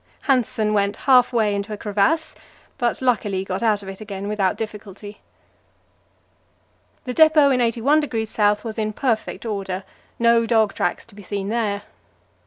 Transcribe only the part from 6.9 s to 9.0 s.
The depot in 81° S. was in